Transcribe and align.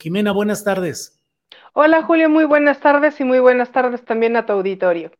Jimena, 0.00 0.30
buenas 0.30 0.62
tardes. 0.62 1.20
Hola 1.72 2.02
Julio, 2.02 2.28
muy 2.28 2.44
buenas 2.44 2.80
tardes 2.80 3.18
y 3.20 3.24
muy 3.24 3.40
buenas 3.40 3.72
tardes 3.72 4.04
también 4.04 4.36
a 4.36 4.46
tu 4.46 4.52
auditorio. 4.52 5.10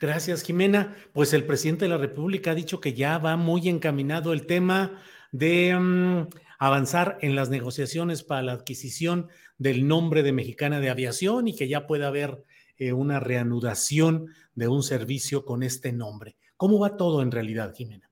Gracias, 0.00 0.42
Jimena. 0.42 0.96
Pues 1.12 1.32
el 1.32 1.44
presidente 1.44 1.84
de 1.84 1.90
la 1.90 1.98
República 1.98 2.50
ha 2.50 2.54
dicho 2.54 2.80
que 2.80 2.94
ya 2.94 3.18
va 3.18 3.36
muy 3.36 3.68
encaminado 3.68 4.32
el 4.32 4.46
tema 4.46 5.00
de 5.30 5.76
um, 5.76 6.26
avanzar 6.58 7.18
en 7.20 7.36
las 7.36 7.48
negociaciones 7.48 8.24
para 8.24 8.42
la 8.42 8.52
adquisición 8.52 9.28
del 9.56 9.86
nombre 9.86 10.22
de 10.24 10.32
Mexicana 10.32 10.80
de 10.80 10.90
Aviación 10.90 11.46
y 11.46 11.54
que 11.54 11.68
ya 11.68 11.86
puede 11.86 12.04
haber 12.04 12.44
eh, 12.76 12.92
una 12.92 13.20
reanudación 13.20 14.34
de 14.54 14.68
un 14.68 14.82
servicio 14.82 15.44
con 15.44 15.62
este 15.62 15.92
nombre. 15.92 16.36
¿Cómo 16.56 16.80
va 16.80 16.96
todo 16.96 17.22
en 17.22 17.30
realidad, 17.30 17.72
Jimena? 17.72 18.07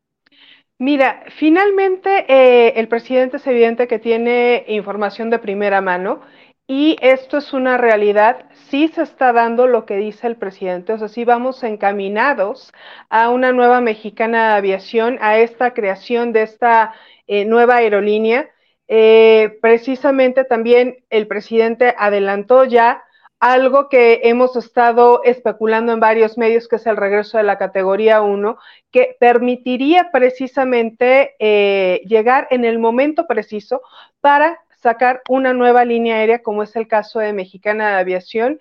Mira, 0.79 1.25
finalmente 1.31 2.27
eh, 2.29 2.75
el 2.77 2.89
presidente 2.89 3.39
es 3.39 3.47
evidente 3.47 3.89
que 3.89 3.99
tiene 3.99 4.65
información 4.69 5.31
de 5.31 5.39
primera 5.39 5.81
mano 5.81 6.21
y 6.67 6.97
esto 7.01 7.39
es 7.39 7.53
una 7.55 7.79
realidad, 7.79 8.45
sí 8.69 8.89
se 8.89 9.03
está 9.03 9.33
dando 9.33 9.67
lo 9.67 9.87
que 9.87 9.97
dice 9.97 10.27
el 10.27 10.37
presidente, 10.37 10.93
o 10.93 10.99
sea, 10.99 11.09
sí 11.09 11.25
vamos 11.25 11.63
encaminados 11.63 12.73
a 13.09 13.31
una 13.31 13.53
nueva 13.53 13.81
mexicana 13.81 14.57
aviación, 14.57 15.17
a 15.23 15.39
esta 15.39 15.73
creación 15.73 16.33
de 16.33 16.43
esta 16.43 16.95
eh, 17.27 17.45
nueva 17.47 17.77
aerolínea. 17.77 18.51
Eh, 18.89 19.59
precisamente 19.63 20.45
también 20.45 21.05
el 21.11 21.27
presidente 21.27 21.95
adelantó 21.99 22.65
ya 22.65 23.03
algo 23.41 23.89
que 23.89 24.23
hemos 24.25 24.56
estado 24.56 25.23
especulando 25.25 25.92
en 25.92 26.01
varios 26.01 26.39
medios, 26.39 26.69
que 26.69 26.77
es 26.77 26.87
el 26.87 26.97
regreso 26.97 27.39
de 27.39 27.45
la 27.45 27.59
categoría 27.59 28.23
1, 28.23 28.56
que 28.91 29.17
permitiría 29.20 30.11
precisamente 30.11 31.34
eh, 31.38 32.00
llegar 32.06 32.49
en 32.50 32.65
el 32.65 32.78
momento 32.78 33.27
preciso 33.27 33.83
para 34.21 34.61
sacar 34.81 35.22
una 35.28 35.53
nueva 35.53 35.84
línea 35.84 36.16
aérea, 36.16 36.43
como 36.43 36.62
es 36.62 36.75
el 36.77 36.88
caso 36.88 37.19
de 37.19 37.33
Mexicana 37.33 37.91
de 37.91 37.97
Aviación. 37.97 38.61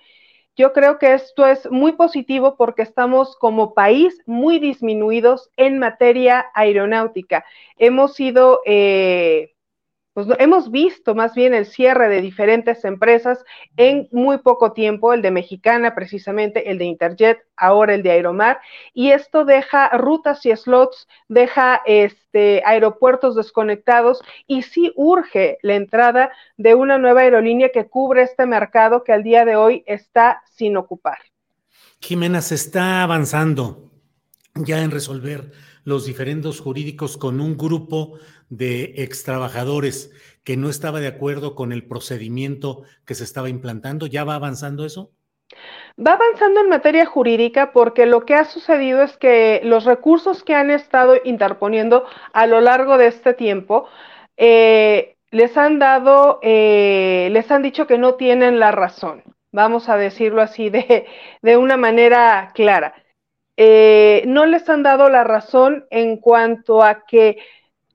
Yo 0.58 0.74
creo 0.74 0.98
que 1.00 1.14
esto 1.14 1.46
es 1.46 1.70
muy 1.70 1.94
positivo 1.94 2.56
porque 2.58 2.82
estamos 2.82 3.36
como 3.38 3.74
país 3.74 4.22
muy 4.26 4.60
disminuidos 4.60 5.50
en 5.58 5.80
materia 5.80 6.48
aeronáutica. 6.54 7.46
Hemos 7.78 8.14
sido... 8.16 8.62
Eh, 8.66 9.55
pues 10.16 10.28
hemos 10.40 10.72
visto 10.72 11.14
más 11.14 11.36
bien 11.36 11.54
el 11.54 11.66
cierre 11.66 12.08
de 12.08 12.22
diferentes 12.22 12.86
empresas 12.86 13.44
en 13.76 14.08
muy 14.14 14.38
poco 14.38 14.72
tiempo, 14.72 15.12
el 15.12 15.22
de 15.22 15.30
Mexicana 15.30 15.94
precisamente, 15.94 16.72
el 16.72 16.78
de 16.78 16.86
Interjet, 16.86 17.40
ahora 17.58 17.96
el 17.96 18.02
de 18.02 18.12
Aeromar, 18.12 18.62
y 18.94 19.12
esto 19.12 19.44
deja 19.44 19.90
rutas 19.90 20.46
y 20.46 20.56
slots, 20.56 21.10
deja 21.28 21.82
este, 21.86 22.64
aeropuertos 22.66 23.36
desconectados 23.36 24.22
y 24.48 24.62
sí 24.62 24.94
urge 24.96 25.58
la 25.62 25.76
entrada 25.76 26.32
de 26.56 26.76
una 26.76 26.98
nueva 26.98 27.22
aerolínea 27.22 27.72
que 27.74 27.90
cubre 27.90 28.24
este 28.24 28.46
mercado 28.46 29.04
que 29.04 29.12
al 29.12 29.22
día 29.22 29.44
de 29.44 29.58
hoy 29.58 29.84
está 29.86 30.44
sin 30.50 30.78
ocupar. 30.78 31.18
Jimena, 32.00 32.42
se 32.42 32.56
está 32.56 33.04
avanzando 33.04 33.92
ya 34.54 34.82
en 34.82 34.92
resolver 34.92 35.52
los 35.84 36.06
diferendos 36.06 36.62
jurídicos 36.62 37.18
con 37.18 37.40
un 37.40 37.58
grupo 37.58 38.18
de 38.50 38.94
extrabajadores 38.98 40.12
que 40.44 40.58
no 40.58 40.70
estaba 40.70 41.00
de 41.00 41.08
acuerdo 41.08 41.56
con 41.56 41.72
el 41.72 41.88
procedimiento 41.88 42.84
que 43.06 43.16
se 43.16 43.24
estaba 43.24 43.50
implantando. 43.50 44.08
¿Ya 44.08 44.24
va 44.24 44.36
avanzando 44.36 44.86
eso? 44.86 45.12
Va 45.98 46.14
avanzando 46.14 46.62
en 46.62 46.70
materia 46.70 47.06
jurídica 47.06 47.72
porque 47.72 48.06
lo 48.06 48.26
que 48.26 48.36
ha 48.36 48.46
sucedido 48.46 49.04
es 49.04 49.18
que 49.18 49.62
los 49.64 49.86
recursos 49.86 50.44
que 50.44 50.54
han 50.54 50.70
estado 50.70 51.16
interponiendo 51.24 52.06
a 52.34 52.48
lo 52.48 52.62
largo 52.62 52.98
de 52.98 53.08
este 53.08 53.34
tiempo 53.34 53.88
eh, 54.38 55.16
les 55.32 55.56
han 55.58 55.80
dado, 55.80 56.40
eh, 56.42 57.30
les 57.32 57.50
han 57.52 57.62
dicho 57.62 57.88
que 57.88 57.98
no 57.98 58.16
tienen 58.16 58.60
la 58.60 58.72
razón. 58.72 59.24
Vamos 59.52 59.88
a 59.88 59.98
decirlo 59.98 60.42
así 60.42 60.70
de, 60.70 61.06
de 61.42 61.58
una 61.58 61.78
manera 61.78 62.52
clara. 62.54 62.94
Eh, 63.58 64.24
no 64.28 64.46
les 64.46 64.68
han 64.68 64.84
dado 64.84 65.10
la 65.10 65.24
razón 65.24 65.86
en 65.90 66.18
cuanto 66.18 66.84
a 66.84 67.06
que 67.06 67.38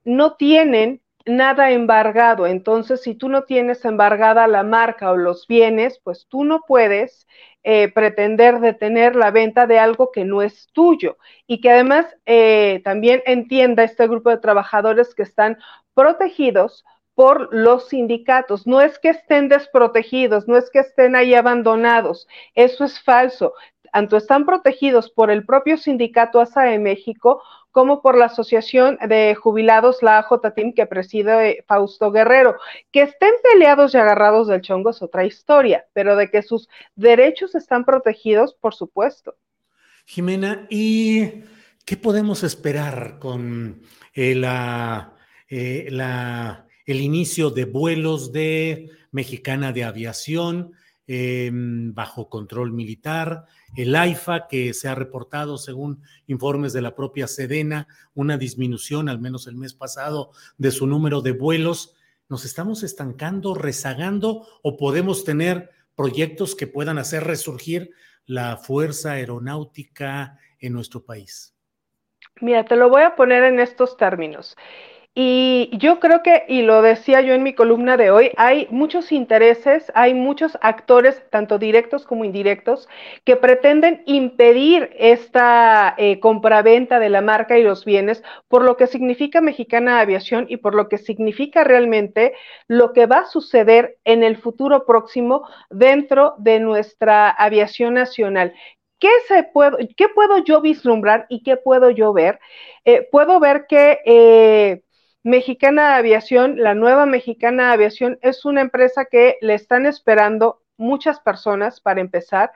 no 0.05 0.35
tienen 0.37 1.03
nada 1.27 1.71
embargado. 1.71 2.47
Entonces, 2.47 3.03
si 3.03 3.15
tú 3.15 3.29
no 3.29 3.45
tienes 3.45 3.85
embargada 3.85 4.47
la 4.47 4.63
marca 4.63 5.11
o 5.11 5.17
los 5.17 5.47
bienes, 5.47 6.01
pues 6.03 6.27
tú 6.29 6.45
no 6.45 6.63
puedes 6.67 7.27
eh, 7.63 7.93
pretender 7.93 8.61
detener 8.61 9.17
la 9.17 9.31
venta 9.31 9.67
de 9.67 9.79
algo 9.79 10.11
que 10.13 10.25
no 10.25 10.43
es 10.43 10.69
tuyo 10.73 11.19
y 11.47 11.61
que 11.61 11.71
además 11.71 12.07
eh, 12.27 12.81
también 12.85 13.23
entienda 13.27 13.85
este 13.85 14.07
grupo 14.09 14.31
de 14.31 14.39
trabajadores 14.39 15.15
que 15.15 15.23
están 15.23 15.59
protegidos 15.95 16.85
por 17.15 17.55
los 17.55 17.89
sindicatos. 17.89 18.67
No 18.67 18.81
es 18.81 18.99
que 18.99 19.11
estén 19.11 19.49
desprotegidos, 19.49 20.49
no 20.49 20.57
es 20.57 20.71
que 20.71 20.79
estén 20.79 21.15
ahí 21.15 21.35
abandonados. 21.35 22.27
Eso 22.55 22.85
es 22.85 22.99
falso. 23.03 23.53
Tanto 23.93 24.17
están 24.17 24.47
protegidos 24.47 25.11
por 25.11 25.31
el 25.31 25.45
propio 25.45 25.77
sindicato 25.77 26.41
ASA 26.41 26.63
de 26.63 26.79
México 26.79 27.43
como 27.71 28.03
por 28.03 28.17
la 28.17 28.27
Asociación 28.27 28.99
de 29.09 29.35
Jubilados, 29.35 30.03
la 30.03 30.19
AJTIM, 30.19 30.75
que 30.75 30.87
preside 30.87 31.65
Fausto 31.67 32.11
Guerrero. 32.11 32.57
Que 32.91 33.03
estén 33.03 33.33
peleados 33.43 33.95
y 33.95 33.99
agarrados 33.99 34.49
del 34.49 34.61
chongo 34.61 34.91
es 34.91 35.03
otra 35.03 35.25
historia, 35.25 35.87
pero 35.93 36.17
de 36.17 36.31
que 36.31 36.43
sus 36.43 36.69
derechos 36.97 37.55
están 37.55 37.85
protegidos, 37.85 38.55
por 38.55 38.75
supuesto. 38.75 39.37
Jimena, 40.05 40.67
¿y 40.69 41.45
qué 41.85 41.97
podemos 41.97 42.43
esperar 42.43 43.19
con 43.21 43.83
eh, 44.15 44.41
eh, 45.49 45.89
el 46.87 47.01
inicio 47.01 47.51
de 47.51 47.65
vuelos 47.65 48.33
de 48.33 48.91
Mexicana 49.13 49.73
de 49.73 49.85
Aviación? 49.85 50.73
Em, 51.13 51.93
bajo 51.93 52.29
control 52.29 52.71
militar, 52.71 53.47
el 53.75 53.97
AIFA, 53.97 54.47
que 54.47 54.73
se 54.73 54.87
ha 54.87 54.95
reportado, 54.95 55.59
según 55.59 56.05
informes 56.29 56.73
de 56.73 56.83
la 56.83 56.95
propia 56.95 57.27
Sedena, 57.27 57.89
una 58.15 58.39
disminución, 58.39 59.09
al 59.09 59.19
menos 59.19 59.49
el 59.49 59.57
mes 59.57 59.75
pasado, 59.75 60.31
de 60.57 60.71
su 60.71 60.87
número 60.87 61.21
de 61.21 61.33
vuelos. 61.33 61.97
¿Nos 62.29 62.45
estamos 62.45 62.85
estancando, 62.85 63.55
rezagando 63.55 64.47
o 64.63 64.77
podemos 64.77 65.25
tener 65.25 65.71
proyectos 65.97 66.55
que 66.55 66.69
puedan 66.69 66.97
hacer 66.97 67.25
resurgir 67.25 67.91
la 68.25 68.57
fuerza 68.57 69.15
aeronáutica 69.15 70.39
en 70.61 70.75
nuestro 70.75 71.05
país? 71.05 71.57
Mira, 72.41 72.65
te 72.65 72.77
lo 72.77 72.89
voy 72.89 73.03
a 73.03 73.17
poner 73.17 73.43
en 73.43 73.59
estos 73.59 73.97
términos. 73.97 74.57
Y 75.13 75.71
yo 75.77 75.99
creo 75.99 76.23
que, 76.23 76.45
y 76.47 76.63
lo 76.63 76.83
decía 76.83 77.21
yo 77.21 77.35
en 77.35 77.43
mi 77.43 77.53
columna 77.53 77.97
de 77.97 78.13
hoy, 78.13 78.31
hay 78.37 78.69
muchos 78.71 79.11
intereses, 79.11 79.91
hay 79.97 80.15
muchos 80.15 80.57
actores, 80.63 81.21
tanto 81.31 81.59
directos 81.59 82.07
como 82.07 82.25
indirectos, 82.25 82.89
que 83.25 83.35
pretenden 83.35 84.03
impedir 84.07 84.91
esta 84.97 85.95
eh, 85.99 86.21
compraventa 86.21 87.01
de 87.01 87.11
la 87.11 87.23
marca 87.23 87.59
y 87.59 87.65
los 87.65 87.85
bienes 87.85 88.23
por 88.47 88.63
lo 88.63 88.77
que 88.77 88.87
significa 88.87 89.41
Mexicana 89.41 90.01
Aviación 90.01 90.47
y 90.49 90.59
por 90.59 90.77
lo 90.77 90.89
que 90.89 90.97
significa 90.99 91.65
realmente 91.65 92.35
lo 92.69 92.93
que 92.93 93.07
va 93.07 93.19
a 93.19 93.27
suceder 93.27 93.99
en 94.05 94.23
el 94.23 94.37
futuro 94.37 94.87
próximo 94.87 95.43
dentro 95.71 96.35
de 96.39 96.61
nuestra 96.61 97.31
aviación 97.31 97.95
nacional. 97.95 98.55
¿Qué, 99.01 99.09
se 99.27 99.43
puedo, 99.43 99.79
¿Qué 99.97 100.09
puedo 100.09 100.45
yo 100.45 100.61
vislumbrar 100.61 101.27
y 101.31 101.43
qué 101.43 101.57
puedo 101.57 101.91
yo 101.91 102.13
ver? 102.13 102.39
Eh, 102.85 103.09
puedo 103.11 103.41
ver 103.41 103.67
que 103.67 103.99
eh, 104.05 104.83
Mexicana 105.23 105.97
Aviación, 105.97 106.63
la 106.63 106.75
nueva 106.75 107.07
Mexicana 107.07 107.73
Aviación, 107.73 108.19
es 108.23 108.45
una 108.45 108.63
empresa 108.63 109.05
que 109.05 109.37
le 109.43 109.55
están 109.55 109.87
esperando 109.87 110.63
muchas 110.79 111.21
personas 111.21 111.81
para 111.81 112.01
empezar, 112.01 112.53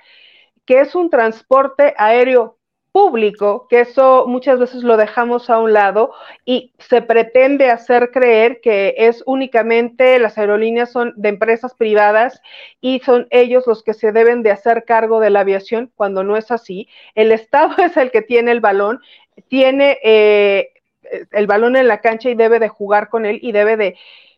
que 0.64 0.80
es 0.80 0.94
un 0.94 1.10
transporte 1.10 1.94
aéreo 1.98 2.58
público, 2.94 3.66
que 3.68 3.80
eso 3.80 4.24
muchas 4.28 4.60
veces 4.60 4.84
lo 4.84 4.96
dejamos 4.96 5.50
a 5.50 5.58
un 5.58 5.72
lado 5.72 6.12
y 6.44 6.72
se 6.78 7.02
pretende 7.02 7.68
hacer 7.70 8.12
creer 8.12 8.60
que 8.62 8.94
es 8.96 9.22
únicamente 9.26 10.18
las 10.20 10.38
aerolíneas 10.38 10.92
son 10.92 11.12
de 11.16 11.30
empresas 11.30 11.74
privadas 11.74 12.40
y 12.80 13.00
son 13.00 13.26
ellos 13.30 13.64
los 13.66 13.82
que 13.82 13.94
se 13.94 14.12
deben 14.12 14.44
de 14.44 14.52
hacer 14.52 14.84
cargo 14.84 15.18
de 15.18 15.30
la 15.30 15.40
aviación 15.40 15.90
cuando 15.96 16.22
no 16.22 16.36
es 16.36 16.52
así. 16.52 16.88
El 17.16 17.32
Estado 17.32 17.74
es 17.82 17.96
el 17.96 18.12
que 18.12 18.22
tiene 18.22 18.52
el 18.52 18.60
balón, 18.60 19.00
tiene 19.48 19.98
eh, 20.04 20.70
el 21.30 21.46
balón 21.46 21.76
en 21.76 21.88
la 21.88 22.00
cancha 22.00 22.30
y 22.30 22.34
debe 22.34 22.58
de 22.58 22.68
jugar 22.68 23.08
con 23.08 23.26
él 23.26 23.38
y 23.42 23.52
debe 23.52 23.76
de 23.76 23.96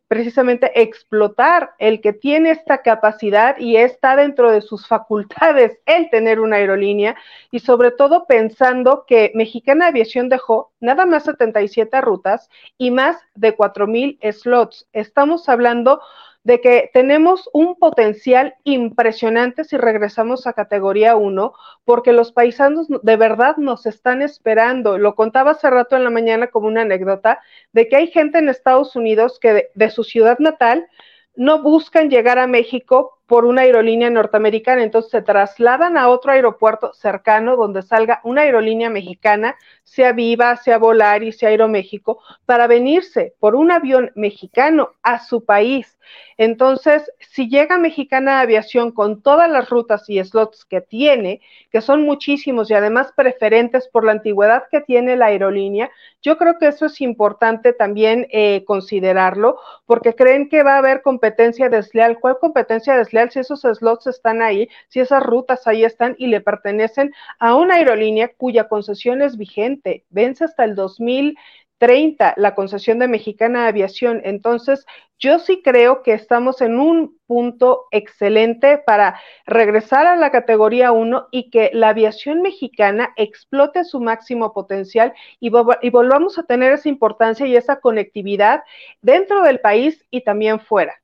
precisamente 0.09 0.81
explotar 0.81 1.71
el 1.79 2.01
que 2.01 2.13
tiene 2.13 2.51
esta 2.51 2.83
capacidad 2.83 3.59
y 3.59 3.77
está 3.77 4.15
dentro 4.17 4.51
de 4.51 4.61
sus 4.61 4.87
facultades 4.87 5.79
el 5.87 6.11
tener 6.11 6.41
una 6.41 6.57
aerolínea 6.57 7.17
y 7.51 7.61
sobre 7.61 7.91
todo 7.91 8.27
pensando 8.27 9.05
que 9.07 9.33
Mexicana 9.35 9.89
Aviación 9.89 10.29
dejó 10.29 10.73
nada 10.81 11.07
más 11.07 11.25
77 11.25 12.01
rutas 12.01 12.49
y 12.79 12.91
más 12.91 13.17
de 13.35 13.57
4.000 13.57 14.19
slots. 14.33 14.89
Estamos 14.93 15.49
hablando 15.49 16.01
de 16.47 16.61
que 16.61 16.91
tenemos 16.93 17.51
un 17.53 17.75
potencial 17.75 18.55
impresionante 18.63 19.65
si 19.65 19.77
regresamos 19.77 20.47
a 20.47 20.53
categoría 20.53 21.17
1, 21.17 21.53
porque 21.85 22.13
los 22.13 22.31
paisanos 22.31 22.87
de 22.89 23.17
verdad 23.17 23.57
nos 23.57 23.85
están 23.85 24.23
esperando. 24.23 24.97
Lo 24.97 25.17
contaba 25.17 25.51
hace 25.51 25.69
rato 25.69 25.97
en 25.97 26.05
la 26.05 26.11
mañana 26.11 26.47
como 26.47 26.69
una 26.69 26.83
anécdota, 26.83 27.41
de 27.73 27.89
que 27.89 27.97
hay 27.97 28.07
gente 28.13 28.39
en 28.39 28.49
Estados 28.49 28.95
Unidos 28.95 29.41
que 29.41 29.53
de, 29.53 29.71
de 29.75 29.91
su 29.91 30.05
ciudad 30.05 30.39
natal 30.39 30.87
no 31.35 31.63
buscan 31.63 32.11
llegar 32.11 32.39
a 32.39 32.47
México 32.47 33.16
por 33.27 33.45
una 33.45 33.63
aerolínea 33.63 34.09
norteamericana, 34.09 34.83
entonces 34.83 35.11
se 35.11 35.23
trasladan 35.23 35.97
a 35.97 36.09
otro 36.09 36.33
aeropuerto 36.33 36.93
cercano 36.95 37.57
donde 37.57 37.83
salga 37.83 38.21
una 38.23 38.43
aerolínea 38.43 38.89
mexicana, 38.89 39.57
sea 39.83 40.13
Viva, 40.13 40.57
sea 40.57 40.79
Volaris, 40.79 41.39
sea 41.39 41.49
Aeroméxico, 41.49 42.21
para 42.45 42.67
venirse 42.67 43.35
por 43.41 43.57
un 43.57 43.71
avión 43.73 44.13
mexicano 44.15 44.91
a 45.03 45.19
su 45.25 45.45
país. 45.45 45.97
Entonces, 46.39 47.11
si 47.19 47.49
llega 47.49 47.79
Mexicana 47.79 48.41
Aviación 48.41 48.93
con 48.93 49.23
todas 49.23 49.51
las 49.51 49.69
rutas 49.71 50.09
y 50.09 50.23
slots 50.23 50.65
que 50.65 50.81
tiene, 50.81 51.41
que 51.73 51.81
son 51.81 52.03
muchísimos 52.03 52.71
y 52.71 52.75
además 52.75 53.13
preferentes 53.17 53.89
por 53.89 54.05
la 54.05 54.13
antigüedad 54.13 54.65
que 54.71 54.81
tiene 54.81 55.17
la 55.17 55.27
aerolínea, 55.27 55.91
yo 56.23 56.37
creo 56.37 56.59
que 56.59 56.69
eso 56.69 56.87
es 56.87 57.01
importante 57.01 57.73
también 57.73 58.29
eh, 58.31 58.65
considerarlo, 58.67 59.59
porque 59.87 60.15
creen 60.15 60.49
que 60.49 60.63
va 60.63 60.75
a 60.75 60.79
haber 60.79 61.03
competencia 61.03 61.69
desleal. 61.69 62.19
¿Cuál 62.21 62.39
competencia 62.39 62.97
desleal? 62.97 63.16
Si 63.31 63.41
esos 63.41 63.63
slots 63.63 64.07
están 64.07 64.43
ahí, 64.43 64.69
si 64.89 65.01
esas 65.01 65.23
rutas 65.23 65.67
ahí 65.67 65.85
están 65.85 66.15
y 66.19 66.27
le 66.29 66.41
pertenecen 66.41 67.13
a 67.39 67.55
una 67.57 67.77
aerolínea 67.77 68.29
cuya 68.37 68.69
concesión 68.69 69.23
es 69.23 69.37
vigente, 69.37 70.05
vence 70.11 70.45
hasta 70.45 70.65
el 70.65 70.75
2030 70.75 72.35
la 72.37 72.55
concesión 72.55 72.99
de 72.99 73.09
Mexicana 73.09 73.67
Aviación. 73.67 74.21
Entonces, 74.25 74.87
yo 75.19 75.39
sí 75.39 75.63
creo 75.65 76.03
que 76.03 76.13
estamos 76.13 76.61
en 76.61 76.79
un 76.79 77.19
punto 77.27 77.87
excelente 77.91 78.77
para 78.79 79.19
regresar 79.47 80.07
a 80.07 80.17
la 80.17 80.31
categoría 80.31 80.93
1 80.93 81.29
y 81.31 81.51
que 81.51 81.71
la 81.73 81.89
aviación 81.89 82.43
mexicana 82.43 83.15
explote 83.17 83.85
su 83.85 84.01
máximo 84.01 84.53
potencial 84.53 85.15
y 85.41 85.49
volvamos 85.49 86.39
a 86.39 86.43
tener 86.43 86.73
esa 86.73 86.91
importancia 86.91 87.47
y 87.47 87.57
esa 87.57 87.81
conectividad 87.81 88.63
dentro 89.01 89.43
del 89.43 89.61
país 89.61 90.05
y 90.11 90.23
también 90.23 90.61
fuera. 90.61 90.95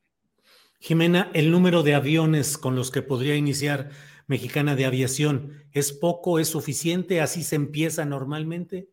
Jimena, 0.83 1.31
el 1.33 1.53
número 1.53 1.85
de 1.85 1.95
aviones 1.95 2.59
con 2.59 2.75
los 2.75 2.91
que 2.91 3.03
podría 3.03 3.37
iniciar 3.37 3.91
Mexicana 4.27 4.75
de 4.75 4.85
Aviación, 4.85 5.63
¿es 5.71 5.93
poco, 5.93 6.41
es 6.41 6.49
suficiente? 6.49 7.21
¿Así 7.21 7.45
se 7.45 7.55
empieza 7.55 8.05
normalmente? 8.05 8.89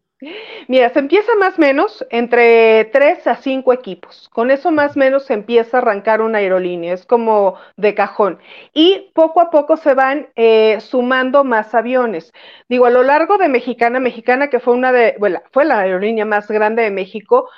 Mira, 0.68 0.92
se 0.92 1.00
empieza 1.00 1.36
más 1.40 1.58
o 1.58 1.62
menos 1.62 2.06
entre 2.12 2.86
tres 2.94 3.26
a 3.26 3.38
cinco 3.38 3.74
equipos. 3.74 4.30
Con 4.30 4.52
eso 4.52 4.70
más 4.70 4.96
o 4.96 5.00
menos 5.00 5.26
se 5.26 5.34
empieza 5.34 5.78
a 5.78 5.82
arrancar 5.82 6.22
una 6.22 6.38
aerolínea, 6.38 6.94
es 6.94 7.08
como 7.08 7.56
de 7.76 7.96
cajón. 7.96 8.38
Y 8.72 9.10
poco 9.16 9.42
a 9.42 9.50
poco 9.50 9.76
se 9.76 9.96
van 9.96 10.30
eh, 10.36 10.80
sumando 10.82 11.44
más 11.44 11.74
aviones. 11.74 12.32
Digo, 12.70 12.86
a 12.86 12.92
lo 12.92 13.02
largo 13.02 13.40
de 13.40 13.50
Mexicana, 13.50 14.00
Mexicana 14.00 14.52
que 14.52 14.60
fue 14.60 14.76
una 14.76 14.92
de, 14.92 15.16
bueno, 15.18 15.42
fue 15.52 15.66
la 15.66 15.80
aerolínea 15.80 16.26
más 16.26 16.50
grande 16.50 16.84
de 16.84 16.92
México, 16.92 17.50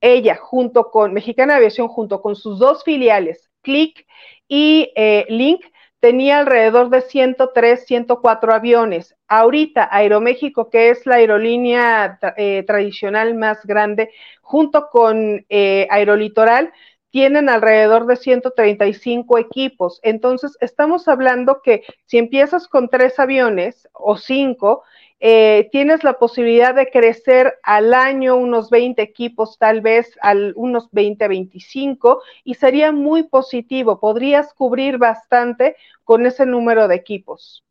ella 0.00 0.36
junto 0.36 0.90
con 0.90 1.12
Mexicana 1.12 1.54
Aviación, 1.54 1.86
junto 1.86 2.20
con 2.20 2.34
sus 2.34 2.58
dos 2.58 2.82
filiales, 2.82 3.48
Click 3.66 4.06
y 4.46 4.92
eh, 4.94 5.26
Link 5.28 5.60
tenía 5.98 6.38
alrededor 6.38 6.88
de 6.88 7.00
103, 7.00 7.84
104 7.84 8.54
aviones. 8.54 9.16
Ahorita 9.26 9.88
Aeroméxico, 9.90 10.70
que 10.70 10.90
es 10.90 11.04
la 11.04 11.16
aerolínea 11.16 12.20
eh, 12.36 12.62
tradicional 12.64 13.34
más 13.34 13.66
grande, 13.66 14.10
junto 14.40 14.88
con 14.88 15.44
eh, 15.48 15.88
Aerolitoral, 15.90 16.72
tienen 17.10 17.48
alrededor 17.48 18.06
de 18.06 18.14
135 18.14 19.38
equipos. 19.38 19.98
Entonces, 20.04 20.56
estamos 20.60 21.08
hablando 21.08 21.60
que 21.60 21.82
si 22.04 22.18
empiezas 22.18 22.68
con 22.68 22.88
tres 22.88 23.18
aviones 23.18 23.88
o 23.92 24.16
cinco, 24.16 24.84
eh, 25.18 25.68
tienes 25.72 26.04
la 26.04 26.18
posibilidad 26.18 26.74
de 26.74 26.90
crecer 26.90 27.54
al 27.62 27.94
año 27.94 28.36
unos 28.36 28.68
20 28.68 29.00
equipos, 29.00 29.56
tal 29.58 29.80
vez 29.80 30.16
al 30.20 30.52
unos 30.56 30.88
20, 30.92 31.26
25, 31.26 32.22
y 32.44 32.54
sería 32.54 32.92
muy 32.92 33.22
positivo. 33.22 33.98
Podrías 33.98 34.52
cubrir 34.52 34.98
bastante 34.98 35.76
con 36.04 36.26
ese 36.26 36.44
número 36.44 36.86
de 36.86 36.96
equipos. 36.96 37.64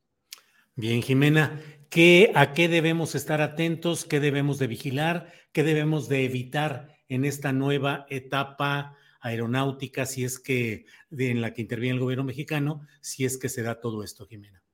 Bien, 0.75 1.01
Jimena, 1.01 1.61
¿qué, 1.89 2.31
¿a 2.35 2.53
qué 2.53 2.67
debemos 2.67 3.13
estar 3.13 3.41
atentos? 3.41 4.05
¿Qué 4.05 4.19
debemos 4.19 4.57
de 4.57 4.67
vigilar? 4.67 5.31
¿Qué 5.51 5.63
debemos 5.63 6.09
de 6.09 6.25
evitar 6.25 6.89
en 7.07 7.25
esta 7.25 7.53
nueva 7.53 8.07
etapa 8.09 8.97
aeronáutica, 9.21 10.05
si 10.05 10.23
es 10.23 10.39
que 10.39 10.85
en 11.11 11.41
la 11.41 11.53
que 11.53 11.61
interviene 11.61 11.95
el 11.95 12.01
gobierno 12.01 12.23
mexicano, 12.23 12.81
si 13.01 13.23
es 13.23 13.37
que 13.37 13.49
se 13.49 13.63
da 13.63 13.79
todo 13.79 14.03
esto, 14.03 14.25
Jimena? 14.25 14.64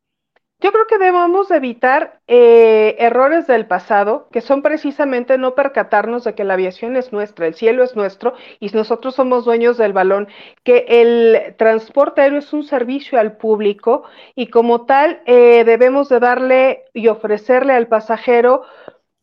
Yo 0.62 0.72
creo 0.72 0.86
que 0.86 1.00
debemos 1.00 1.50
evitar 1.50 2.22
eh, 2.28 2.96
errores 3.00 3.48
del 3.48 3.66
pasado, 3.66 4.28
que 4.32 4.42
son 4.42 4.62
precisamente 4.62 5.40
no 5.40 5.56
percatarnos 5.56 6.24
de 6.24 6.36
que 6.36 6.44
la 6.44 6.54
aviación 6.54 6.96
es 6.96 7.12
nuestra, 7.12 7.48
el 7.48 7.56
cielo 7.56 7.84
es 7.84 7.96
nuestro 7.96 8.36
y 8.60 8.70
nosotros 8.70 9.16
somos 9.16 9.44
dueños 9.44 9.78
del 9.78 9.92
balón, 9.92 10.28
que 10.64 10.86
el 10.88 11.56
transporte 11.58 12.22
aéreo 12.22 12.38
es 12.38 12.54
un 12.54 12.64
servicio 12.64 13.20
al 13.20 13.38
público 13.38 14.04
y 14.36 14.48
como 14.48 14.86
tal 14.86 15.22
eh, 15.26 15.64
debemos 15.66 16.10
de 16.10 16.20
darle 16.20 16.84
y 16.94 17.08
ofrecerle 17.08 17.74
al 17.74 17.88
pasajero 17.88 18.62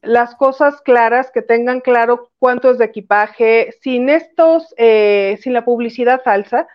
las 0.02 0.35
cosas 0.35 0.80
claras, 0.80 1.30
que 1.30 1.42
tengan 1.42 1.80
claro 1.80 2.30
cuánto 2.40 2.71
es 2.71 2.78
de 2.78 2.87
equipaje, 2.87 3.71
sin 3.80 4.09
estos, 4.09 4.75
eh, 4.76 5.38
sin 5.40 5.52
la 5.52 5.64
publicidad 5.64 6.23
falsa, 6.25 6.66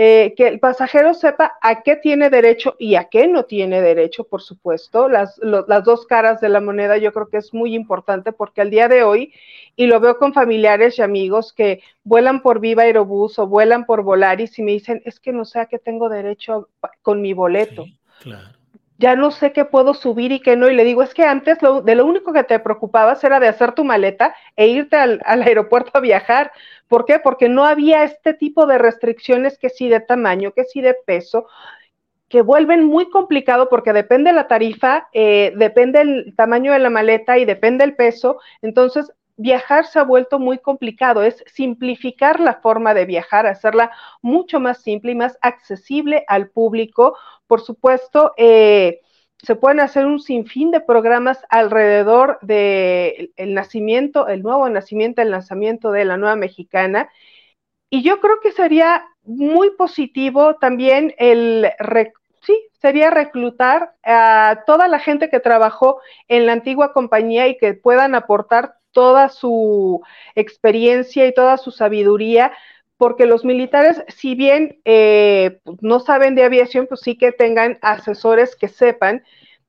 eh, 0.00 0.34
que 0.36 0.46
el 0.46 0.60
pasajero 0.60 1.12
sepa 1.12 1.58
a 1.60 1.82
qué 1.82 1.96
tiene 1.96 2.30
derecho 2.30 2.76
y 2.78 2.94
a 2.94 3.08
qué 3.08 3.26
no 3.26 3.46
tiene 3.46 3.80
derecho, 3.82 4.22
por 4.22 4.42
supuesto. 4.42 5.08
Las, 5.08 5.40
las 5.42 5.82
dos 5.82 6.06
caras 6.06 6.40
de 6.40 6.48
la 6.48 6.60
moneda 6.60 6.98
yo 6.98 7.12
creo 7.12 7.26
que 7.26 7.38
es 7.38 7.52
muy 7.52 7.74
importante 7.74 8.30
porque 8.30 8.60
al 8.60 8.70
día 8.70 8.86
de 8.86 9.02
hoy, 9.02 9.34
y 9.74 9.88
lo 9.88 9.98
veo 9.98 10.16
con 10.16 10.32
familiares 10.32 11.00
y 11.00 11.02
amigos 11.02 11.52
que 11.52 11.82
vuelan 12.04 12.42
por 12.42 12.60
Viva 12.60 12.84
Aerobús 12.84 13.40
o 13.40 13.48
vuelan 13.48 13.86
por 13.86 14.04
Volaris 14.04 14.56
y 14.60 14.62
me 14.62 14.70
dicen, 14.70 15.02
es 15.04 15.18
que 15.18 15.32
no 15.32 15.44
sé 15.44 15.58
a 15.58 15.66
qué 15.66 15.80
tengo 15.80 16.08
derecho 16.08 16.68
con 17.02 17.20
mi 17.20 17.32
boleto. 17.32 17.84
claro 18.20 18.56
ya 18.98 19.14
no 19.14 19.30
sé 19.30 19.52
qué 19.52 19.64
puedo 19.64 19.94
subir 19.94 20.32
y 20.32 20.40
qué 20.40 20.56
no. 20.56 20.68
Y 20.68 20.74
le 20.74 20.84
digo, 20.84 21.02
es 21.04 21.14
que 21.14 21.24
antes 21.24 21.62
lo, 21.62 21.82
de 21.82 21.94
lo 21.94 22.04
único 22.04 22.32
que 22.32 22.42
te 22.42 22.58
preocupabas 22.58 23.22
era 23.22 23.38
de 23.38 23.46
hacer 23.46 23.72
tu 23.72 23.84
maleta 23.84 24.34
e 24.56 24.66
irte 24.66 24.96
al, 24.96 25.22
al, 25.24 25.42
aeropuerto 25.42 25.92
a 25.94 26.00
viajar. 26.00 26.50
¿Por 26.88 27.04
qué? 27.04 27.18
Porque 27.18 27.48
no 27.48 27.64
había 27.64 28.02
este 28.04 28.34
tipo 28.34 28.66
de 28.66 28.78
restricciones 28.78 29.58
que 29.58 29.68
sí 29.68 29.88
de 29.88 30.00
tamaño, 30.00 30.52
que 30.52 30.64
sí 30.64 30.80
de 30.80 30.94
peso, 30.94 31.46
que 32.28 32.42
vuelven 32.42 32.84
muy 32.84 33.08
complicado 33.10 33.68
porque 33.68 33.92
depende 33.92 34.32
la 34.32 34.48
tarifa, 34.48 35.08
eh, 35.12 35.52
depende 35.56 36.00
el 36.00 36.34
tamaño 36.36 36.72
de 36.72 36.78
la 36.78 36.90
maleta 36.90 37.38
y 37.38 37.44
depende 37.44 37.84
el 37.84 37.94
peso. 37.94 38.38
Entonces, 38.62 39.12
viajar 39.36 39.86
se 39.86 39.98
ha 39.98 40.04
vuelto 40.04 40.38
muy 40.38 40.58
complicado, 40.58 41.22
es 41.22 41.42
simplificar 41.46 42.40
la 42.40 42.54
forma 42.54 42.92
de 42.92 43.06
viajar, 43.06 43.46
hacerla 43.46 43.92
mucho 44.20 44.60
más 44.60 44.82
simple 44.82 45.12
y 45.12 45.14
más 45.14 45.38
accesible 45.40 46.24
al 46.26 46.50
público. 46.50 47.16
Por 47.46 47.60
supuesto, 47.60 48.34
eh, 48.36 49.00
se 49.42 49.54
pueden 49.54 49.80
hacer 49.80 50.06
un 50.06 50.20
sinfín 50.20 50.70
de 50.70 50.80
programas 50.80 51.38
alrededor 51.48 52.38
del 52.42 53.30
nacimiento, 53.36 54.28
el 54.28 54.42
nuevo 54.42 54.68
nacimiento, 54.68 55.22
el 55.22 55.30
lanzamiento 55.30 55.92
de 55.92 56.04
la 56.04 56.16
nueva 56.16 56.36
mexicana. 56.36 57.08
Y 57.90 58.02
yo 58.02 58.20
creo 58.20 58.40
que 58.40 58.52
sería 58.52 59.04
muy 59.22 59.70
positivo 59.70 60.56
también 60.56 61.14
el, 61.18 61.70
sí, 62.42 62.58
sería 62.80 63.10
reclutar 63.10 63.94
a 64.02 64.64
toda 64.66 64.88
la 64.88 64.98
gente 64.98 65.30
que 65.30 65.40
trabajó 65.40 66.00
en 66.26 66.46
la 66.46 66.52
antigua 66.52 66.92
compañía 66.92 67.46
y 67.46 67.56
que 67.56 67.74
puedan 67.74 68.14
aportar 68.14 68.74
toda 68.92 69.28
su 69.28 70.02
experiencia 70.34 71.26
y 71.26 71.34
toda 71.34 71.56
su 71.58 71.70
sabiduría, 71.70 72.52
porque 72.98 73.26
los 73.26 73.44
militares, 73.44 74.04
si 74.08 74.34
bien 74.34 74.80
eh, 74.84 75.60
pues, 75.64 75.78
no 75.80 76.00
saben 76.00 76.34
de 76.34 76.42
aviación, 76.42 76.86
pues 76.88 77.00
sí 77.00 77.16
que 77.16 77.32
tengan 77.32 77.78
asesores 77.80 78.56
que 78.56 78.68
sepan 78.68 79.22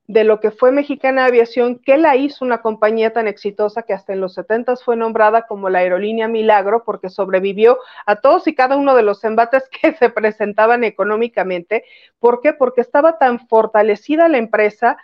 de 0.08 0.24
lo 0.24 0.40
que 0.40 0.50
fue 0.50 0.72
Mexicana 0.72 1.26
Aviación, 1.26 1.78
que 1.78 1.96
la 1.96 2.16
hizo 2.16 2.44
una 2.44 2.62
compañía 2.62 3.12
tan 3.12 3.28
exitosa 3.28 3.82
que 3.82 3.92
hasta 3.92 4.12
en 4.12 4.20
los 4.20 4.34
70 4.34 4.74
fue 4.74 4.96
nombrada 4.96 5.46
como 5.46 5.70
la 5.70 5.78
aerolínea 5.78 6.26
Milagro, 6.26 6.82
porque 6.82 7.08
sobrevivió 7.08 7.78
a 8.06 8.16
todos 8.16 8.48
y 8.48 8.56
cada 8.56 8.76
uno 8.76 8.96
de 8.96 9.04
los 9.04 9.22
embates 9.22 9.68
que 9.80 9.92
se 9.94 10.10
presentaban 10.10 10.82
económicamente. 10.82 11.84
¿Por 12.18 12.40
qué? 12.40 12.52
Porque 12.52 12.80
estaba 12.80 13.18
tan 13.18 13.46
fortalecida 13.46 14.28
la 14.28 14.38
empresa, 14.38 14.96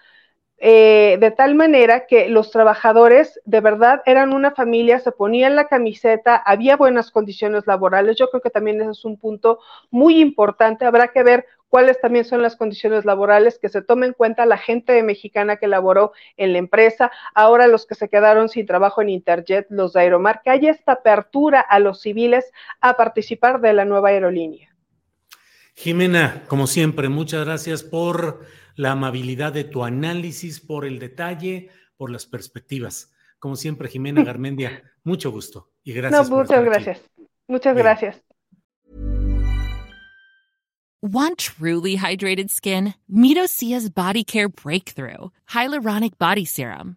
eh, 0.59 1.19
de 1.21 1.31
tal 1.31 1.55
manera 1.55 2.07
que 2.07 2.29
los 2.29 2.51
trabajadores 2.51 3.41
de 3.45 3.61
verdad 3.61 4.03
eran 4.07 4.33
una 4.33 4.53
familia, 4.53 4.99
se 5.01 5.13
ponían 5.13 5.55
la 5.55 5.69
camiseta, 5.69 6.37
había 6.37 6.77
buenas 6.77 7.11
condiciones 7.11 7.67
laborales. 7.67 8.17
Yo 8.17 8.31
creo 8.31 8.41
que 8.41 8.51
también 8.51 8.81
ese 8.81 8.93
es 8.93 9.05
un 9.05 9.19
punto 9.19 9.59
muy 9.91 10.19
importante. 10.19 10.87
Habrá 10.87 11.09
que 11.09 11.23
ver 11.23 11.47
cuáles 11.69 12.01
también 12.01 12.25
son 12.25 12.41
las 12.41 12.57
condiciones 12.57 13.05
laborales, 13.05 13.59
que 13.59 13.69
se 13.69 13.83
tome 13.83 14.07
en 14.07 14.15
cuenta 14.15 14.47
la 14.47 14.57
gente 14.57 15.03
mexicana 15.03 15.57
que 15.57 15.67
laboró 15.67 16.13
en 16.39 16.53
la 16.53 16.59
empresa, 16.59 17.11
ahora 17.35 17.67
los 17.67 17.87
que 17.87 17.95
se 17.95 18.09
quedaron 18.09 18.49
sin 18.49 18.67
trabajo 18.67 19.03
en 19.03 19.11
Interjet, 19.11 19.67
los 19.69 19.93
de 19.93 20.01
Aeromar, 20.01 20.41
que 20.43 20.51
haya 20.51 20.71
esta 20.71 20.93
apertura 20.93 21.61
a 21.61 21.79
los 21.81 22.01
civiles 22.01 22.51
a 22.81 22.97
participar 22.97 23.61
de 23.61 23.75
la 23.75 23.85
nueva 23.85 24.09
aerolínea. 24.09 24.75
Jimena, 25.75 26.45
como 26.49 26.67
siempre, 26.67 27.11
muchas 27.11 27.45
gracias 27.45 27.83
por 27.83 28.41
la 28.76 28.92
amabilidad 28.92 29.52
de 29.52 29.64
tu 29.64 29.83
análisis, 29.83 30.61
por 30.61 30.85
el 30.85 30.99
detalle, 30.99 31.71
por 31.97 32.11
las 32.11 32.26
perspectivas. 32.26 33.12
Como 33.38 33.56
siempre, 33.56 33.88
Jimena 33.88 34.23
Garmendia, 34.25 34.83
mucho 35.02 35.30
gusto 35.33 35.73
y 35.83 35.92
gracias. 35.92 36.30
No, 36.30 36.37
muchas 36.37 36.64
gracias. 36.64 37.00
Muchas 37.49 37.75
Bien. 37.75 37.85
gracias. 37.85 38.23
Want 41.02 41.38
truly 41.38 41.97
hydrated 41.97 42.50
skin? 42.50 42.95
Meet 43.09 43.37
Osea's 43.38 43.88
Body 43.88 44.25
Care 44.25 44.49
Breakthrough 44.49 45.30
Hyaluronic 45.50 46.18
Body 46.18 46.45
Serum. 46.45 46.97